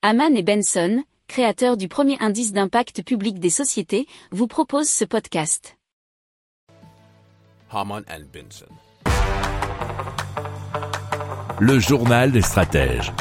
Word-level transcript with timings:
Haman 0.00 0.36
et 0.36 0.44
Benson, 0.44 1.02
créateurs 1.26 1.76
du 1.76 1.88
premier 1.88 2.16
indice 2.20 2.52
d'impact 2.52 3.02
public 3.02 3.40
des 3.40 3.50
sociétés, 3.50 4.06
vous 4.30 4.46
proposent 4.46 4.88
ce 4.88 5.04
podcast. 5.04 5.76
Haman 7.72 8.04
and 8.08 8.22
Benson. 8.32 8.66
Le 11.58 11.80
journal 11.80 12.30
des 12.30 12.42
stratèges. 12.42 13.12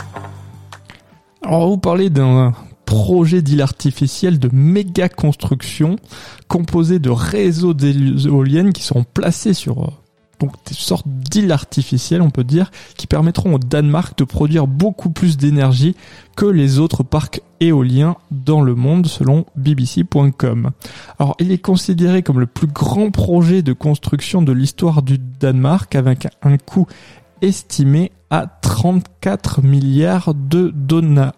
Alors, 1.42 1.68
vous 1.68 1.80
parlez 1.80 2.12
d'un 2.12 2.54
projet 2.86 3.42
d'île 3.42 3.64
artificielle 3.64 4.38
de 4.38 4.52
méga 4.54 5.10
construction 5.10 5.96
composé 6.48 7.00
de 7.00 7.10
réseaux 7.10 7.74
d'éoliennes 7.74 8.72
qui 8.72 8.84
seront 8.84 9.04
placés 9.04 9.56
sur 9.56 9.84
euh, 9.84 9.92
donc 10.40 10.52
des 10.68 10.74
sortes 10.74 11.08
d'îles 11.08 11.52
artificielles, 11.52 12.22
on 12.22 12.30
peut 12.30 12.44
dire, 12.44 12.72
qui 12.96 13.08
permettront 13.08 13.56
au 13.56 13.60
Danemark 13.60 14.18
de 14.18 14.24
produire 14.24 14.68
beaucoup 14.68 15.10
plus 15.10 15.38
d'énergie 15.38 15.96
que 16.36 16.46
les 16.46 16.80
autres 16.80 17.04
parcs 17.04 17.42
éoliens 17.60 18.18
dans 18.30 18.62
le 18.62 18.76
monde, 18.76 19.08
selon 19.08 19.46
BBC.com. 19.56 20.72
Alors, 21.20 21.36
il 21.40 21.52
est 21.52 21.58
considéré 21.58 22.22
comme 22.22 22.40
le 22.40 22.46
plus 22.46 22.68
grand 22.68 23.10
projet 23.10 23.62
de 23.62 23.74
construction 23.74 24.42
de 24.42 24.52
l'histoire 24.52 25.02
du 25.02 25.18
Danemark, 25.18 25.96
avec 25.96 26.28
un 26.44 26.58
coût 26.58 26.88
estimé 27.42 28.12
à 28.30 28.46
34 28.62 29.62
milliards 29.62 30.34
de 30.34 30.74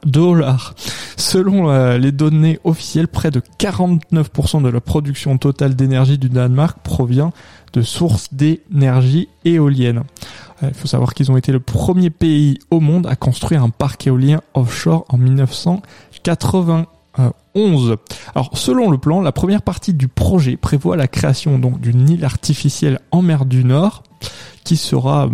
dollars. 0.05 0.75
Selon 1.19 1.69
euh, 1.69 1.97
les 1.97 2.13
données 2.13 2.59
officielles, 2.63 3.09
près 3.09 3.29
de 3.29 3.41
49% 3.59 4.63
de 4.63 4.69
la 4.69 4.79
production 4.79 5.37
totale 5.37 5.75
d'énergie 5.75 6.17
du 6.17 6.29
Danemark 6.29 6.79
provient 6.81 7.33
de 7.73 7.81
sources 7.81 8.33
d'énergie 8.33 9.27
éolienne. 9.43 10.03
Euh, 10.63 10.69
il 10.69 10.73
faut 10.73 10.87
savoir 10.87 11.13
qu'ils 11.13 11.29
ont 11.29 11.35
été 11.35 11.51
le 11.51 11.59
premier 11.59 12.09
pays 12.09 12.57
au 12.71 12.79
monde 12.79 13.05
à 13.05 13.17
construire 13.17 13.63
un 13.63 13.69
parc 13.69 14.07
éolien 14.07 14.39
offshore 14.53 15.03
en 15.09 15.17
1991. 15.17 17.97
Alors, 18.33 18.57
selon 18.57 18.89
le 18.89 18.97
plan, 18.97 19.19
la 19.19 19.33
première 19.33 19.61
partie 19.61 19.93
du 19.93 20.07
projet 20.07 20.55
prévoit 20.55 20.95
la 20.95 21.09
création 21.09 21.59
donc 21.59 21.81
d'une 21.81 22.09
île 22.09 22.23
artificielle 22.23 23.01
en 23.11 23.21
mer 23.21 23.45
du 23.45 23.65
Nord 23.65 24.03
qui 24.63 24.77
sera 24.77 25.25
euh, 25.25 25.31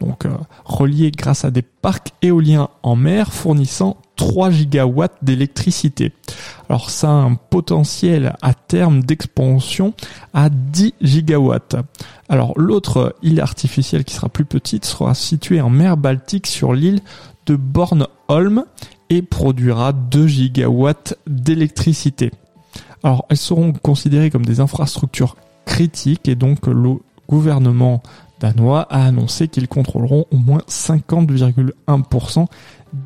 donc 0.00 0.24
euh, 0.24 0.36
relié 0.64 1.10
grâce 1.10 1.44
à 1.44 1.50
des 1.50 1.62
parcs 1.62 2.12
éoliens 2.22 2.68
en 2.84 2.94
mer 2.94 3.32
fournissant 3.32 3.96
3 4.16 4.50
gigawatts 4.50 5.18
d'électricité. 5.22 6.12
Alors 6.68 6.90
ça 6.90 7.08
a 7.08 7.12
un 7.12 7.34
potentiel 7.34 8.34
à 8.42 8.54
terme 8.54 9.02
d'expansion 9.02 9.94
à 10.34 10.48
10 10.48 10.94
gigawatts. 11.00 11.76
Alors 12.28 12.58
l'autre 12.58 13.14
île 13.22 13.40
artificielle 13.40 14.04
qui 14.04 14.14
sera 14.14 14.28
plus 14.28 14.44
petite 14.44 14.84
sera 14.84 15.14
située 15.14 15.60
en 15.60 15.70
mer 15.70 15.96
Baltique 15.96 16.46
sur 16.46 16.72
l'île 16.72 17.00
de 17.46 17.56
Bornholm 17.56 18.64
et 19.10 19.22
produira 19.22 19.92
2 19.92 20.26
gigawatts 20.26 21.16
d'électricité. 21.26 22.32
Alors 23.02 23.26
elles 23.28 23.36
seront 23.36 23.72
considérées 23.72 24.30
comme 24.30 24.46
des 24.46 24.60
infrastructures 24.60 25.36
critiques 25.64 26.28
et 26.28 26.34
donc 26.34 26.66
le 26.66 26.96
gouvernement 27.28 28.02
danois 28.40 28.82
a 28.90 29.06
annoncé 29.06 29.48
qu'ils 29.48 29.68
contrôleront 29.68 30.26
au 30.30 30.36
moins 30.36 30.62
50,1% 30.68 32.46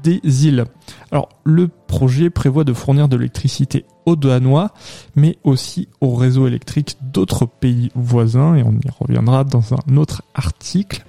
des 0.02 0.46
îles. 0.46 0.64
Alors 1.12 1.28
le 1.44 1.68
projet 1.68 2.30
prévoit 2.30 2.64
de 2.64 2.72
fournir 2.72 3.08
de 3.08 3.16
l'électricité 3.16 3.84
aux 4.06 4.16
Danois, 4.16 4.72
mais 5.16 5.38
aussi 5.44 5.88
au 6.00 6.14
réseau 6.14 6.46
électrique 6.46 6.96
d'autres 7.02 7.46
pays 7.46 7.90
voisins, 7.94 8.54
et 8.54 8.62
on 8.62 8.72
y 8.72 8.90
reviendra 8.98 9.44
dans 9.44 9.74
un 9.74 9.96
autre 9.96 10.22
article. 10.34 11.04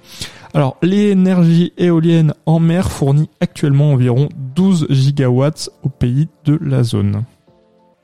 Alors 0.54 0.76
l'énergie 0.82 1.72
éolienne 1.78 2.34
en 2.46 2.58
mer 2.58 2.90
fournit 2.90 3.30
actuellement 3.40 3.92
environ 3.92 4.28
12 4.54 4.86
gigawatts 4.90 5.70
aux 5.82 5.88
pays 5.88 6.28
de 6.44 6.58
la 6.60 6.82
zone. 6.82 7.24